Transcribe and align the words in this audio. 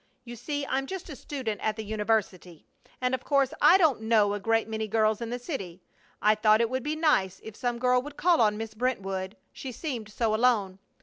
You 0.25 0.35
see, 0.35 0.65
I'm 0.65 0.87
just 0.87 1.11
a 1.11 1.15
student 1.15 1.61
at 1.61 1.75
the 1.75 1.83
university 1.85 2.65
and 2.99 3.13
of 3.13 3.23
course 3.23 3.53
I 3.61 3.77
don't 3.77 4.01
know 4.01 4.33
a 4.33 4.39
great 4.39 4.67
many 4.67 4.87
girls 4.87 5.21
in 5.21 5.29
the 5.29 5.37
city. 5.37 5.83
I 6.23 6.33
thought 6.33 6.59
it 6.59 6.71
would 6.71 6.81
be 6.81 6.95
nice 6.95 7.39
if 7.43 7.55
some 7.55 7.77
girl 7.77 8.01
would 8.01 8.17
call 8.17 8.41
on 8.41 8.57
Miss 8.57 8.73
Brentwood; 8.73 9.37
she 9.53 9.71
seemed 9.71 10.09
so 10.09 10.33
alone. 10.33 10.79